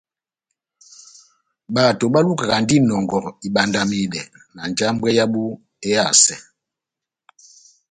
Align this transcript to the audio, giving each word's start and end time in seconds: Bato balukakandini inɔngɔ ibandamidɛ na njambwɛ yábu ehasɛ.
Bato 1.73 2.03
balukakandini 2.13 2.79
inɔngɔ 2.87 3.17
ibandamidɛ 3.47 4.21
na 4.55 4.61
njambwɛ 4.71 5.09
yábu 5.17 5.41
ehasɛ. 5.89 6.35